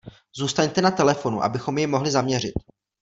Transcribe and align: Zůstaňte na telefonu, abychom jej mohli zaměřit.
Zůstaňte 0.37 0.81
na 0.81 0.91
telefonu, 0.91 1.43
abychom 1.43 1.77
jej 1.77 1.87
mohli 1.87 2.11
zaměřit. 2.11 2.53